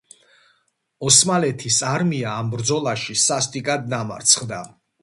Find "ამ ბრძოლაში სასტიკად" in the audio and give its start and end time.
2.41-3.89